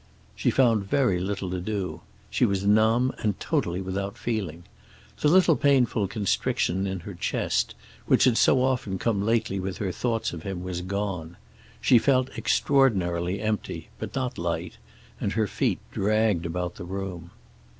She 0.35 0.49
found 0.49 0.87
very 0.89 1.19
little 1.19 1.51
to 1.51 1.61
do. 1.61 2.01
She 2.31 2.43
was 2.43 2.65
numb 2.65 3.13
and 3.19 3.39
totally 3.39 3.81
without 3.81 4.17
feeling. 4.17 4.63
The 5.19 5.27
little 5.27 5.55
painful 5.55 6.07
constriction 6.07 6.87
in 6.87 7.01
her 7.01 7.13
chest 7.13 7.75
which 8.07 8.23
had 8.23 8.35
so 8.35 8.63
often 8.63 8.97
come 8.97 9.21
lately 9.23 9.59
with 9.59 9.77
her 9.77 9.91
thoughts 9.91 10.33
of 10.33 10.41
him 10.41 10.63
was 10.63 10.81
gone. 10.81 11.37
She 11.79 11.99
felt 11.99 12.35
extraordinarily 12.35 13.41
empty, 13.41 13.89
but 13.99 14.15
not 14.15 14.39
light, 14.39 14.77
and 15.19 15.33
her 15.33 15.45
feet 15.45 15.77
dragged 15.91 16.47
about 16.47 16.77
the 16.77 16.85
room. 16.85 17.29